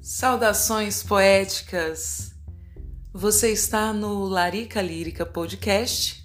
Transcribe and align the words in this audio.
Saudações 0.00 1.02
poéticas! 1.02 2.32
Você 3.12 3.50
está 3.50 3.92
no 3.92 4.24
Larica 4.24 4.80
Lírica 4.80 5.26
Podcast. 5.26 6.24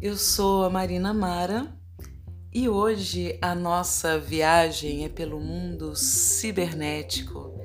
Eu 0.00 0.16
sou 0.16 0.62
a 0.62 0.70
Marina 0.70 1.14
Mara 1.14 1.74
e 2.52 2.68
hoje 2.68 3.38
a 3.40 3.54
nossa 3.54 4.18
viagem 4.18 5.06
é 5.06 5.08
pelo 5.08 5.40
mundo 5.40 5.96
cibernético, 5.96 7.58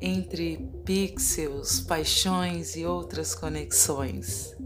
entre 0.00 0.56
pixels, 0.84 1.80
paixões 1.80 2.74
e 2.74 2.86
outras 2.86 3.34
conexões. 3.34 4.56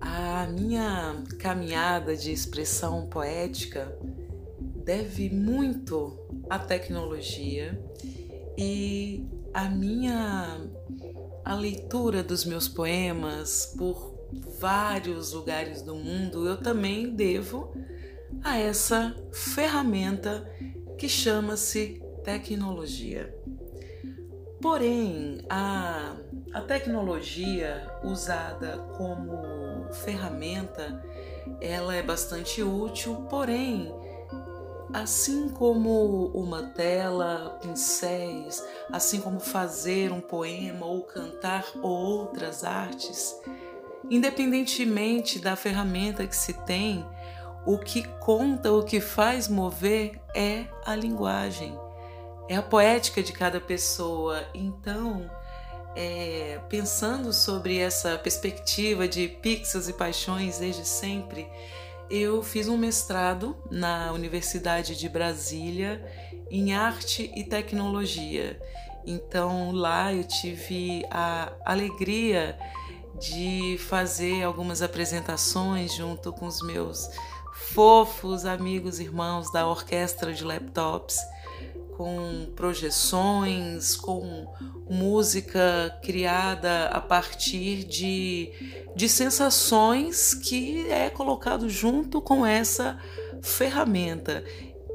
A 0.00 0.46
minha 0.46 1.20
caminhada 1.40 2.16
de 2.16 2.30
expressão 2.32 3.08
poética 3.08 3.98
deve 4.84 5.30
muito 5.30 6.16
à 6.48 6.60
tecnologia 6.60 7.76
e 8.56 9.26
a 9.52 9.68
minha 9.68 10.60
a 11.44 11.54
leitura 11.54 12.22
dos 12.22 12.44
meus 12.44 12.68
poemas 12.68 13.74
por 13.76 14.14
vários 14.58 15.32
lugares 15.32 15.82
do 15.82 15.94
mundo 15.94 16.48
eu 16.48 16.56
também 16.56 17.10
devo 17.14 17.72
a 18.42 18.58
essa 18.58 19.14
ferramenta 19.32 20.50
que 20.98 21.08
chama-se 21.08 22.02
tecnologia. 22.24 23.34
Porém, 24.60 25.42
a, 25.48 26.16
a 26.52 26.60
tecnologia 26.62 27.86
usada 28.02 28.78
como 28.96 29.92
ferramenta 29.92 31.04
ela 31.60 31.94
é 31.94 32.02
bastante 32.02 32.62
útil, 32.62 33.26
porém 33.28 33.92
Assim 34.94 35.48
como 35.48 36.28
uma 36.28 36.68
tela, 36.68 37.58
pincéis, 37.60 38.64
assim 38.92 39.20
como 39.20 39.40
fazer 39.40 40.12
um 40.12 40.20
poema 40.20 40.86
ou 40.86 41.02
cantar 41.02 41.64
outras 41.82 42.62
artes, 42.62 43.36
independentemente 44.08 45.40
da 45.40 45.56
ferramenta 45.56 46.24
que 46.28 46.36
se 46.36 46.52
tem, 46.52 47.04
o 47.66 47.76
que 47.76 48.06
conta, 48.20 48.72
o 48.72 48.84
que 48.84 49.00
faz 49.00 49.48
mover 49.48 50.20
é 50.32 50.66
a 50.86 50.94
linguagem, 50.94 51.76
é 52.48 52.54
a 52.54 52.62
poética 52.62 53.20
de 53.20 53.32
cada 53.32 53.60
pessoa. 53.60 54.46
Então, 54.54 55.28
é, 55.96 56.60
pensando 56.68 57.32
sobre 57.32 57.78
essa 57.78 58.16
perspectiva 58.16 59.08
de 59.08 59.26
pixels 59.26 59.88
e 59.88 59.92
paixões 59.92 60.60
desde 60.60 60.86
sempre, 60.86 61.50
eu 62.10 62.42
fiz 62.42 62.68
um 62.68 62.76
mestrado 62.76 63.56
na 63.70 64.12
Universidade 64.12 64.96
de 64.96 65.08
Brasília 65.08 66.04
em 66.50 66.74
arte 66.74 67.32
e 67.34 67.44
tecnologia. 67.44 68.60
Então 69.06 69.72
lá 69.72 70.12
eu 70.12 70.24
tive 70.24 71.04
a 71.10 71.52
alegria 71.64 72.58
de 73.20 73.76
fazer 73.78 74.42
algumas 74.42 74.82
apresentações 74.82 75.94
junto 75.94 76.32
com 76.32 76.46
os 76.46 76.60
meus 76.62 77.08
fofos 77.54 78.44
amigos 78.44 78.98
irmãos 78.98 79.52
da 79.52 79.66
orquestra 79.66 80.32
de 80.32 80.44
laptops 80.44 81.18
com 81.96 82.46
projeções, 82.54 83.96
com 83.96 84.46
música 84.88 85.98
criada 86.02 86.86
a 86.86 87.00
partir 87.00 87.84
de, 87.84 88.52
de 88.94 89.08
sensações 89.08 90.34
que 90.34 90.88
é 90.90 91.08
colocado 91.08 91.68
junto 91.68 92.20
com 92.20 92.44
essa 92.44 92.98
ferramenta, 93.42 94.44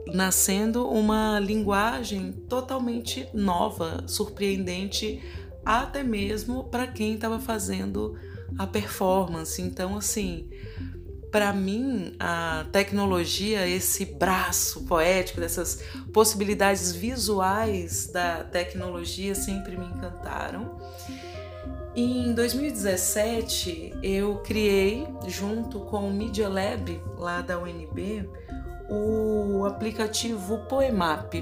nascendo 0.07 0.87
uma 0.89 1.39
linguagem 1.39 2.31
totalmente 2.31 3.27
nova, 3.33 4.03
surpreendente 4.07 5.21
até 5.65 6.03
mesmo 6.03 6.63
para 6.65 6.87
quem 6.87 7.13
estava 7.13 7.39
fazendo 7.39 8.17
a 8.57 8.65
performance. 8.65 9.61
Então, 9.61 9.97
assim, 9.97 10.49
para 11.31 11.53
mim, 11.53 12.15
a 12.19 12.65
tecnologia, 12.71 13.67
esse 13.67 14.05
braço 14.05 14.83
poético, 14.83 15.39
dessas 15.39 15.81
possibilidades 16.11 16.91
visuais 16.91 18.07
da 18.07 18.43
tecnologia 18.43 19.35
sempre 19.35 19.77
me 19.77 19.85
encantaram. 19.85 20.77
Em 21.95 22.33
2017, 22.33 23.93
eu 24.01 24.37
criei, 24.37 25.07
junto 25.27 25.81
com 25.81 26.07
o 26.07 26.13
Media 26.13 26.47
Lab, 26.47 27.01
lá 27.17 27.41
da 27.41 27.59
UNB, 27.59 28.29
o 28.89 29.65
aplicativo 29.65 30.65
Poemap, 30.67 31.33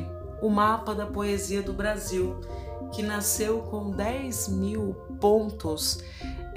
o 0.41 0.49
mapa 0.49 0.93
da 0.93 1.05
poesia 1.05 1.61
do 1.61 1.73
Brasil, 1.73 2.39
que 2.91 3.03
nasceu 3.03 3.59
com 3.59 3.91
10 3.91 4.49
mil 4.49 4.93
pontos 5.19 5.99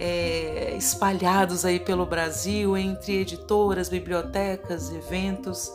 é, 0.00 0.74
espalhados 0.78 1.66
aí 1.66 1.78
pelo 1.78 2.06
Brasil, 2.06 2.74
entre 2.74 3.20
editoras, 3.20 3.90
bibliotecas, 3.90 4.90
eventos. 4.90 5.70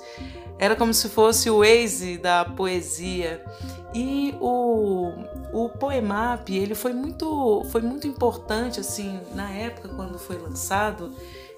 Era 0.57 0.75
como 0.75 0.91
se 0.93 1.09
fosse 1.09 1.47
o 1.47 1.59
Waze 1.59 2.17
da 2.17 2.43
poesia. 2.43 3.45
E 3.93 4.33
o, 4.41 5.11
o 5.53 5.69
Poemap, 5.69 6.49
ele 6.49 6.73
foi 6.73 6.91
muito, 6.91 7.63
foi 7.71 7.81
muito 7.81 8.07
importante, 8.07 8.79
assim, 8.79 9.21
na 9.35 9.51
época 9.51 9.89
quando 9.89 10.17
foi 10.17 10.37
lançado, 10.39 11.15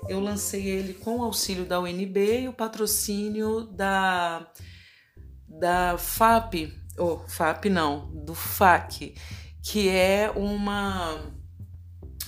eu 0.09 0.19
lancei 0.19 0.67
ele 0.67 0.94
com 0.94 1.19
o 1.19 1.23
auxílio 1.23 1.66
da 1.66 1.79
UNB 1.79 2.41
e 2.41 2.47
o 2.50 2.53
patrocínio 2.53 3.61
da, 3.61 4.45
da 5.47 5.97
FAP, 5.97 6.73
ou 6.97 7.23
oh, 7.23 7.29
FAP 7.29 7.66
não, 7.66 8.09
do 8.13 8.35
FAC, 8.35 9.16
que 9.63 9.89
é 9.89 10.31
uma 10.35 11.36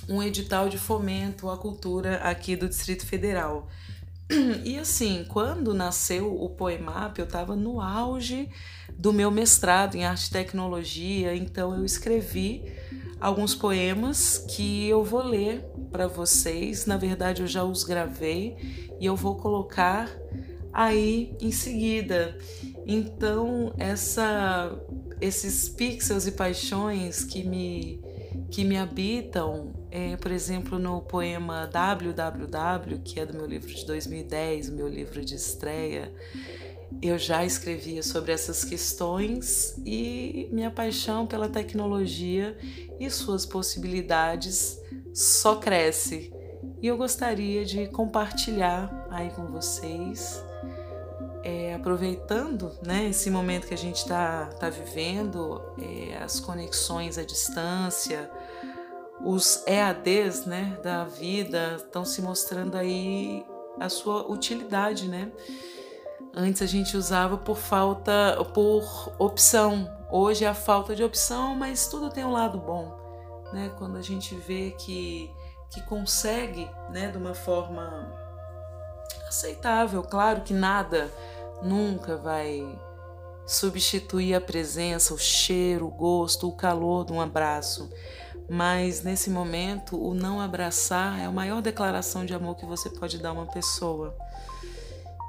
um 0.09 0.24
edital 0.24 0.68
de 0.68 0.78
fomento 0.78 1.50
à 1.50 1.58
cultura 1.58 2.18
aqui 2.18 2.56
do 2.56 2.68
Distrito 2.68 3.06
Federal. 3.06 3.68
E 4.66 4.78
assim, 4.78 5.25
quando 5.28 5.74
nasceu 5.74 6.36
o 6.36 6.50
Poemap, 6.50 7.18
eu 7.18 7.25
estava 7.25 7.56
no 7.56 7.81
auge 7.81 8.50
do 8.98 9.14
meu 9.14 9.31
mestrado 9.31 9.96
em 9.96 10.06
arte 10.06 10.28
e 10.28 10.31
tecnologia, 10.31 11.36
então 11.36 11.75
eu 11.75 11.84
escrevi 11.84 12.64
alguns 13.19 13.56
poemas 13.56 14.38
que 14.38 14.88
eu 14.88 15.03
vou 15.03 15.24
ler 15.24 15.66
para 15.92 16.08
vocês. 16.08 16.86
Na 16.86 16.98
verdade, 16.98 17.42
eu 17.42 17.48
já 17.48 17.64
os 17.64 17.84
gravei 17.84 18.56
e 19.00 19.06
eu 19.06 19.16
vou 19.16 19.36
colocar 19.36 20.09
aí 20.72 21.36
em 21.42 21.52
seguida. 21.52 22.38
Então, 22.86 23.74
essa, 23.78 24.72
esses 25.19 25.69
pixels 25.69 26.28
e 26.28 26.31
paixões 26.31 27.24
que 27.24 27.44
me 27.44 28.00
que 28.52 28.64
me 28.64 28.78
habitam, 28.78 29.74
é, 29.92 30.18
por 30.18 30.32
exemplo, 30.32 30.80
no 30.80 31.02
poema 31.02 31.68
WWW, 31.68 33.00
que 33.04 33.20
é 33.20 33.26
do 33.26 33.34
meu 33.34 33.46
livro 33.46 33.74
de 33.74 33.86
2010, 33.86 34.70
o 34.70 34.74
meu 34.74 34.88
livro 34.88 35.24
de 35.24 35.36
estreia, 35.36 36.12
eu 37.02 37.18
já 37.18 37.46
escrevia 37.46 38.02
sobre 38.02 38.32
essas 38.32 38.64
questões 38.64 39.76
e 39.86 40.50
minha 40.52 40.72
paixão 40.72 41.28
pela 41.28 41.48
tecnologia 41.48 42.58
e 43.00 43.10
suas 43.10 43.46
possibilidades 43.46 44.80
só 45.14 45.56
cresce. 45.56 46.34
E 46.81 46.88
eu 46.88 46.98
gostaria 46.98 47.64
de 47.64 47.88
compartilhar 47.88 49.08
aí 49.12 49.30
com 49.30 49.46
vocês 49.46 50.44
é, 51.44 51.74
aproveitando 51.74 52.72
né, 52.86 53.08
esse 53.10 53.30
momento 53.30 53.68
que 53.68 53.74
a 53.74 53.78
gente 53.78 53.98
está 53.98 54.48
tá 54.60 54.70
vivendo, 54.70 55.62
é, 55.78 56.18
as 56.18 56.40
conexões 56.40 57.18
à 57.18 57.24
distância, 57.24 58.30
os 59.22 59.63
EADs 59.68 60.46
né, 60.46 60.78
da 60.81 61.03
vida 61.03 61.75
estão 61.78 62.06
se 62.06 62.22
mostrando 62.22 62.75
aí 62.75 63.46
a 63.80 63.90
sua 63.90 64.30
utilidade, 64.30 65.07
né? 65.07 65.31
Antes 66.33 66.62
a 66.62 66.66
gente 66.66 66.95
usava 66.95 67.38
por 67.38 67.57
falta, 67.57 68.38
por 68.54 68.83
opção. 69.18 69.89
Hoje 70.12 70.45
é 70.45 70.48
a 70.48 70.54
falta 70.54 70.95
de 70.95 71.04
opção, 71.04 71.56
mas 71.56 71.88
tudo 71.88 72.10
tem 72.10 72.24
um 72.24 72.31
lado 72.31 72.57
bom, 72.57 72.95
né? 73.51 73.71
Quando 73.77 73.98
a 73.98 74.01
gente 74.01 74.36
vê 74.36 74.71
que 74.71 75.31
que 75.69 75.81
consegue, 75.81 76.69
né, 76.89 77.10
de 77.10 77.18
uma 77.18 77.33
forma 77.33 78.12
aceitável. 79.27 80.01
Claro 80.04 80.42
que 80.42 80.54
nada 80.54 81.12
nunca 81.62 82.18
vai 82.18 82.68
substituir 83.45 84.33
a 84.33 84.42
presença, 84.42 85.13
o 85.13 85.18
cheiro, 85.18 85.88
o 85.88 85.92
gosto, 85.92 86.48
o 86.48 86.56
calor 86.56 87.06
de 87.06 87.13
um 87.13 87.22
abraço. 87.22 87.89
Mas 88.50 89.04
nesse 89.04 89.30
momento, 89.30 89.96
o 90.01 90.16
não 90.16 90.42
abraçar 90.42 91.19
é 91.19 91.25
a 91.25 91.31
maior 91.31 91.62
declaração 91.62 92.25
de 92.25 92.34
amor 92.34 92.56
que 92.56 92.66
você 92.66 92.90
pode 92.90 93.19
dar 93.19 93.30
a 93.30 93.34
uma 93.34 93.46
pessoa. 93.46 94.18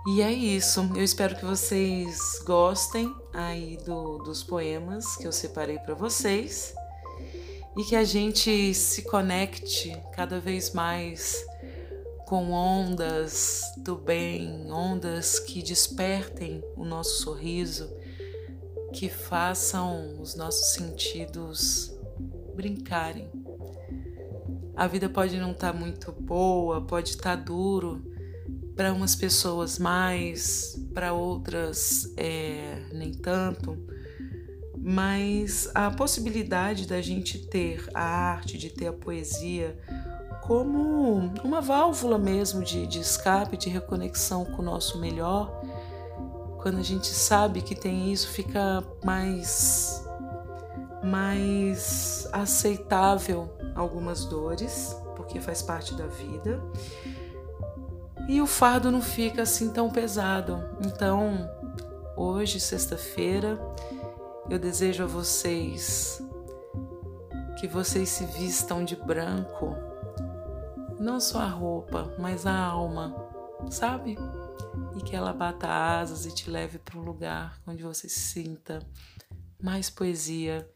E 0.06 0.22
é 0.22 0.32
isso. 0.32 0.90
Eu 0.96 1.04
espero 1.04 1.36
que 1.36 1.44
vocês 1.44 2.40
gostem 2.46 3.14
aí 3.34 3.76
do, 3.84 4.18
dos 4.18 4.42
poemas 4.42 5.16
que 5.16 5.26
eu 5.26 5.32
separei 5.32 5.78
para 5.78 5.94
vocês 5.94 6.74
e 7.76 7.84
que 7.84 7.94
a 7.94 8.04
gente 8.04 8.72
se 8.72 9.02
conecte 9.02 9.94
cada 10.12 10.40
vez 10.40 10.72
mais 10.72 11.44
com 12.26 12.52
ondas 12.52 13.60
do 13.78 13.96
bem, 13.96 14.72
ondas 14.72 15.38
que 15.38 15.62
despertem 15.62 16.64
o 16.76 16.84
nosso 16.84 17.22
sorriso, 17.22 17.92
que 18.94 19.08
façam 19.08 20.18
os 20.20 20.34
nossos 20.34 20.72
sentidos 20.72 21.99
brincarem. 22.54 23.30
A 24.76 24.86
vida 24.86 25.08
pode 25.08 25.38
não 25.38 25.52
estar 25.52 25.72
tá 25.72 25.78
muito 25.78 26.12
boa, 26.12 26.80
pode 26.80 27.10
estar 27.10 27.36
tá 27.36 27.42
duro 27.42 28.02
para 28.74 28.92
umas 28.92 29.14
pessoas 29.14 29.78
mais, 29.78 30.74
para 30.94 31.12
outras 31.12 32.12
é, 32.16 32.82
nem 32.92 33.12
tanto, 33.12 33.76
mas 34.78 35.70
a 35.74 35.90
possibilidade 35.90 36.86
da 36.86 37.02
gente 37.02 37.46
ter 37.46 37.86
a 37.92 38.02
arte, 38.02 38.56
de 38.56 38.70
ter 38.70 38.86
a 38.86 38.92
poesia 38.92 39.78
como 40.42 41.30
uma 41.44 41.60
válvula 41.60 42.16
mesmo 42.18 42.64
de, 42.64 42.86
de 42.86 43.00
escape, 43.00 43.56
de 43.56 43.68
reconexão 43.68 44.46
com 44.46 44.62
o 44.62 44.64
nosso 44.64 44.98
melhor. 44.98 45.62
Quando 46.62 46.78
a 46.78 46.82
gente 46.82 47.08
sabe 47.08 47.60
que 47.60 47.74
tem 47.74 48.10
isso, 48.10 48.28
fica 48.28 48.82
mais 49.04 50.04
mais 51.02 52.28
aceitável 52.32 53.50
algumas 53.74 54.24
dores, 54.24 54.96
porque 55.16 55.40
faz 55.40 55.62
parte 55.62 55.94
da 55.94 56.06
vida. 56.06 56.62
E 58.28 58.40
o 58.40 58.46
fardo 58.46 58.90
não 58.90 59.00
fica 59.00 59.42
assim 59.42 59.70
tão 59.70 59.90
pesado. 59.90 60.62
Então, 60.84 61.48
hoje, 62.16 62.60
sexta-feira, 62.60 63.58
eu 64.48 64.58
desejo 64.58 65.04
a 65.04 65.06
vocês 65.06 66.22
que 67.58 67.66
vocês 67.66 68.08
se 68.08 68.24
vistam 68.24 68.84
de 68.84 68.96
branco 68.96 69.76
não 71.00 71.18
só 71.18 71.40
a 71.40 71.48
roupa, 71.48 72.14
mas 72.18 72.46
a 72.46 72.54
alma, 72.54 73.14
sabe? 73.70 74.18
E 74.94 75.02
que 75.02 75.16
ela 75.16 75.32
bata 75.32 75.66
asas 75.66 76.26
e 76.26 76.34
te 76.34 76.50
leve 76.50 76.78
para 76.78 76.98
um 76.98 77.02
lugar 77.02 77.58
onde 77.66 77.82
você 77.82 78.06
se 78.06 78.20
sinta 78.20 78.86
mais 79.60 79.88
poesia, 79.88 80.68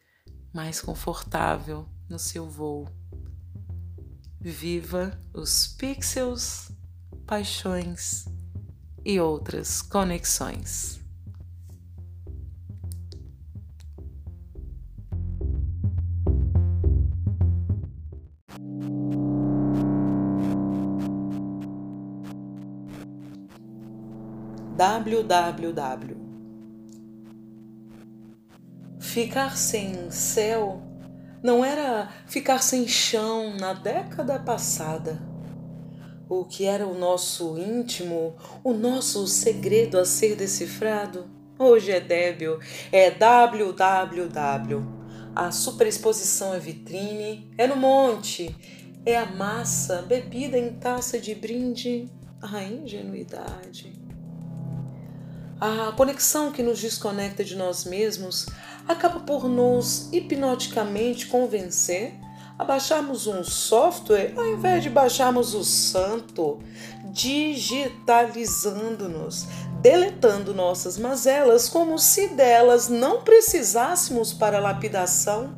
mais 0.54 0.80
confortável 0.80 1.84
no 2.08 2.18
seu 2.18 2.48
voo. 2.48 2.88
Viva 4.40 5.18
os 5.32 5.66
pixels, 5.66 6.70
paixões 7.26 8.26
e 9.04 9.18
outras 9.18 9.82
conexões. 9.82 11.02
www. 24.76 26.23
Ficar 29.14 29.56
sem 29.56 30.10
céu 30.10 30.82
não 31.40 31.64
era 31.64 32.10
ficar 32.26 32.60
sem 32.60 32.88
chão 32.88 33.56
na 33.56 33.72
década 33.72 34.40
passada. 34.40 35.22
O 36.28 36.44
que 36.44 36.64
era 36.64 36.84
o 36.84 36.98
nosso 36.98 37.56
íntimo, 37.56 38.34
o 38.64 38.72
nosso 38.72 39.24
segredo 39.28 40.00
a 40.00 40.04
ser 40.04 40.34
decifrado, 40.34 41.30
hoje 41.56 41.92
é 41.92 42.00
débil, 42.00 42.58
é 42.90 43.08
www. 43.08 44.82
A 45.32 45.52
superexposição 45.52 46.52
é 46.52 46.58
vitrine, 46.58 47.48
é 47.56 47.68
no 47.68 47.76
monte, 47.76 48.52
é 49.06 49.16
a 49.16 49.26
massa 49.26 50.02
bebida 50.02 50.58
em 50.58 50.72
taça 50.72 51.20
de 51.20 51.36
brinde, 51.36 52.10
a 52.42 52.64
ingenuidade. 52.64 54.03
A 55.60 55.92
conexão 55.92 56.50
que 56.50 56.62
nos 56.62 56.80
desconecta 56.80 57.44
de 57.44 57.56
nós 57.56 57.84
mesmos 57.84 58.46
acaba 58.88 59.20
por 59.20 59.46
nos 59.48 60.08
hipnoticamente 60.12 61.26
convencer 61.26 62.14
a 62.58 62.64
baixarmos 62.64 63.26
um 63.26 63.42
software 63.42 64.34
ao 64.36 64.46
invés 64.46 64.82
de 64.82 64.90
baixarmos 64.90 65.54
o 65.54 65.64
santo, 65.64 66.60
digitalizando-nos, 67.04 69.46
deletando 69.80 70.52
nossas 70.54 70.98
mazelas 70.98 71.68
como 71.68 71.98
se 71.98 72.28
delas 72.28 72.88
não 72.88 73.22
precisássemos 73.22 74.32
para 74.32 74.60
lapidação, 74.60 75.56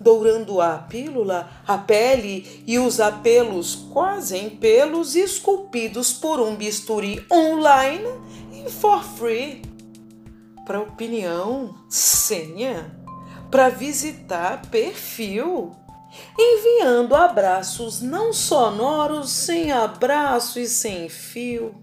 dourando 0.00 0.60
a 0.60 0.76
pílula, 0.78 1.48
a 1.66 1.78
pele 1.78 2.62
e 2.66 2.78
os 2.78 3.00
apelos 3.00 3.86
quase 3.92 4.36
em 4.36 4.50
pelos 4.50 5.14
esculpidos 5.14 6.12
por 6.12 6.40
um 6.40 6.56
bisturi 6.56 7.24
online 7.30 8.08
for 8.68 9.02
free. 9.02 9.62
Para 10.66 10.80
opinião, 10.80 11.74
senha. 11.88 12.94
Para 13.50 13.68
visitar 13.68 14.62
perfil. 14.70 15.72
Enviando 16.38 17.14
abraços 17.14 18.00
não 18.00 18.32
sonoros, 18.32 19.30
sem 19.30 19.70
abraço 19.70 20.58
e 20.58 20.66
sem 20.66 21.08
fio. 21.08 21.74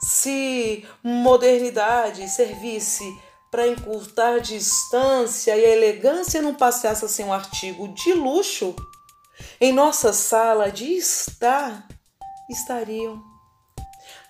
Se 0.00 0.84
modernidade 1.02 2.28
servisse 2.28 3.04
para 3.50 3.68
encurtar 3.68 4.40
distância 4.40 5.56
e 5.56 5.64
a 5.64 5.70
elegância 5.70 6.42
não 6.42 6.54
passasse 6.54 7.04
a 7.04 7.08
ser 7.08 7.24
um 7.24 7.32
artigo 7.32 7.86
de 7.94 8.12
luxo, 8.12 8.74
em 9.60 9.72
nossa 9.72 10.12
sala 10.12 10.70
de 10.70 10.84
estar 10.96 11.86
estariam 12.50 13.33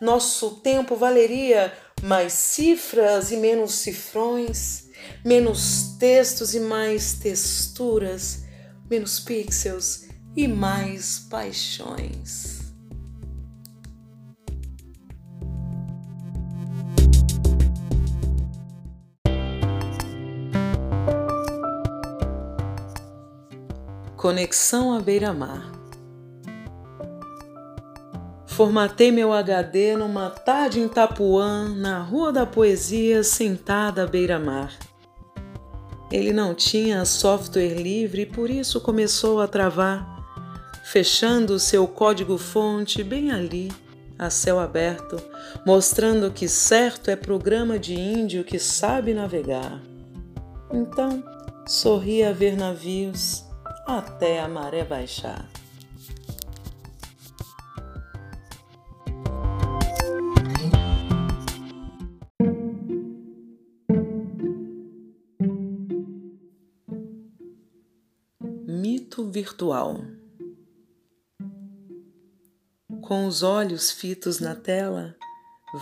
nosso 0.04 0.56
tempo 0.56 0.94
valeria 0.94 1.72
mais 2.02 2.34
cifras 2.34 3.32
e 3.32 3.38
menos 3.38 3.72
cifrões, 3.76 4.84
menos 5.24 5.96
textos 5.98 6.54
e 6.54 6.60
mais 6.60 7.14
texturas, 7.14 8.44
menos 8.88 9.18
pixels 9.18 10.04
e 10.36 10.46
mais 10.46 11.20
paixões. 11.30 12.62
Conexão 24.16 24.94
à 24.94 25.00
beira-mar. 25.00 25.73
Formatei 28.54 29.10
meu 29.10 29.32
HD 29.32 29.96
numa 29.96 30.30
tarde 30.30 30.78
em 30.78 30.84
Itapuã, 30.84 31.68
na 31.74 31.98
Rua 31.98 32.30
da 32.30 32.46
Poesia, 32.46 33.24
sentada 33.24 34.04
à 34.04 34.06
beira-mar. 34.06 34.72
Ele 36.08 36.32
não 36.32 36.54
tinha 36.54 37.04
software 37.04 37.74
livre 37.74 38.22
e 38.22 38.26
por 38.26 38.48
isso 38.48 38.80
começou 38.80 39.40
a 39.40 39.48
travar, 39.48 40.06
fechando 40.84 41.58
seu 41.58 41.88
código-fonte 41.88 43.02
bem 43.02 43.32
ali, 43.32 43.72
a 44.16 44.30
céu 44.30 44.60
aberto, 44.60 45.20
mostrando 45.66 46.30
que 46.30 46.46
certo 46.46 47.10
é 47.10 47.16
programa 47.16 47.76
de 47.76 47.94
índio 47.94 48.44
que 48.44 48.60
sabe 48.60 49.12
navegar. 49.12 49.82
Então, 50.72 51.24
sorri 51.66 52.22
a 52.22 52.30
ver 52.30 52.56
navios 52.56 53.44
até 53.84 54.40
a 54.40 54.46
maré 54.46 54.84
baixar. 54.84 55.44
Virtual. 69.34 69.96
Com 73.02 73.26
os 73.26 73.42
olhos 73.42 73.90
fitos 73.90 74.38
na 74.38 74.54
tela, 74.54 75.16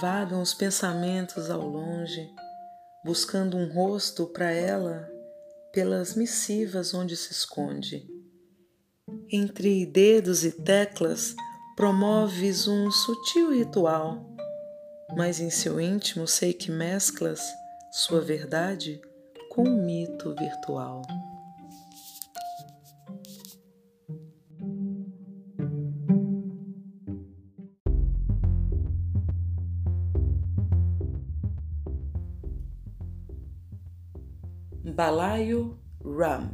vagam 0.00 0.40
os 0.40 0.54
pensamentos 0.54 1.50
ao 1.50 1.60
longe, 1.60 2.26
buscando 3.04 3.58
um 3.58 3.70
rosto 3.70 4.26
para 4.26 4.50
ela 4.50 5.06
pelas 5.70 6.14
missivas 6.14 6.94
onde 6.94 7.14
se 7.14 7.30
esconde. 7.30 8.08
Entre 9.30 9.84
dedos 9.84 10.46
e 10.46 10.52
teclas, 10.52 11.36
promoves 11.76 12.66
um 12.66 12.90
sutil 12.90 13.52
ritual, 13.52 14.34
mas 15.14 15.40
em 15.40 15.50
seu 15.50 15.78
íntimo 15.78 16.26
sei 16.26 16.54
que 16.54 16.70
mesclas 16.70 17.42
sua 17.92 18.22
verdade 18.22 18.98
com 19.50 19.68
um 19.68 19.84
mito 19.84 20.34
virtual. 20.36 21.02
Balaio 35.02 35.76
Ram. 36.00 36.50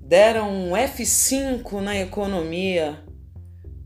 Deram 0.00 0.50
um 0.50 0.70
F5 0.70 1.82
na 1.82 1.98
economia, 1.98 3.04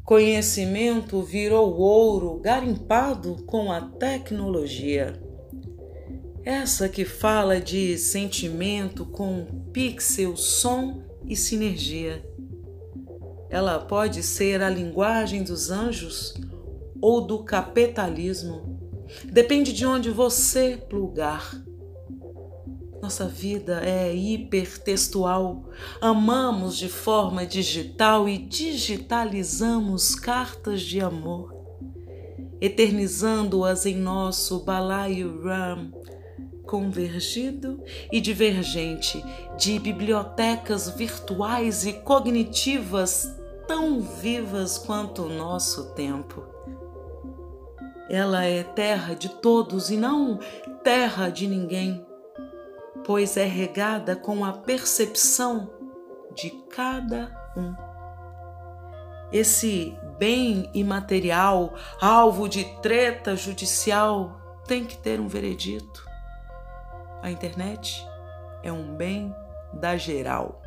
Conhecimento 0.04 1.20
virou 1.20 1.76
ouro 1.76 2.38
garimpado 2.38 3.42
com 3.44 3.72
a 3.72 3.80
tecnologia. 3.80 5.20
Essa 6.44 6.88
que 6.88 7.04
fala 7.04 7.60
de 7.60 7.98
sentimento 7.98 9.04
com 9.04 9.64
pixel, 9.72 10.36
som 10.36 11.02
e 11.26 11.34
sinergia. 11.34 12.24
Ela 13.50 13.80
pode 13.80 14.22
ser 14.22 14.62
a 14.62 14.70
linguagem 14.70 15.42
dos 15.42 15.72
anjos 15.72 16.34
ou 17.02 17.20
do 17.20 17.42
capitalismo. 17.42 18.83
Depende 19.25 19.73
de 19.73 19.87
onde 19.87 20.11
você 20.11 20.76
plugar. 20.88 21.62
Nossa 23.02 23.26
vida 23.26 23.82
é 23.84 24.14
hipertextual. 24.14 25.68
Amamos 26.00 26.76
de 26.76 26.88
forma 26.88 27.44
digital 27.44 28.28
e 28.28 28.38
digitalizamos 28.38 30.14
cartas 30.14 30.80
de 30.80 31.00
amor, 31.00 31.54
eternizando-as 32.61 33.84
em 33.84 33.96
nosso 33.96 34.61
balaio 34.61 35.42
RAM 35.42 35.92
convergido 36.64 37.80
e 38.11 38.20
divergente 38.20 39.23
de 39.56 39.78
bibliotecas 39.78 40.88
virtuais 40.90 41.87
e 41.87 41.92
cognitivas 41.92 43.32
tão 43.68 44.00
vivas 44.00 44.78
quanto 44.78 45.23
o 45.23 45.28
nosso 45.28 45.94
tempo. 45.94 46.42
Ela 48.08 48.44
é 48.44 48.62
terra 48.62 49.14
de 49.14 49.28
todos 49.28 49.90
e 49.90 49.96
não 49.96 50.38
terra 50.82 51.30
de 51.30 51.46
ninguém 51.46 52.04
pois 53.04 53.37
é 53.37 53.44
regada 53.44 54.16
com 54.16 54.44
a 54.44 54.52
percepção 54.52 55.70
de 56.34 56.50
cada 56.70 57.30
um. 57.56 57.75
Esse 59.30 59.96
bem 60.18 60.70
imaterial, 60.73 61.75
alvo 62.00 62.49
de 62.49 62.64
treta 62.80 63.37
judicial, 63.37 64.40
tem 64.66 64.84
que 64.84 64.96
ter 64.96 65.20
um 65.20 65.28
veredito. 65.28 66.04
A 67.23 67.30
internet 67.30 68.06
é 68.62 68.73
um 68.73 68.94
bem 68.96 69.34
da 69.73 69.96
geral. 69.96 70.62